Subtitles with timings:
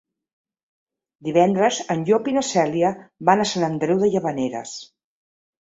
[1.27, 2.91] Divendres en Llop i na Cèlia
[3.31, 4.77] van a Sant Andreu de Llavaneres.